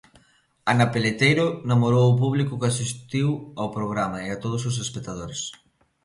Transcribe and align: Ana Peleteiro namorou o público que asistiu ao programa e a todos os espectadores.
Ana 0.71 0.87
Peleteiro 0.93 1.43
namorou 1.69 2.05
o 2.09 2.19
público 2.21 2.57
que 2.59 2.69
asistiu 2.71 3.29
ao 3.61 3.73
programa 3.77 4.17
e 4.27 4.29
a 4.31 4.37
todos 4.43 4.61
os 4.69 4.75
espectadores. 4.83 5.41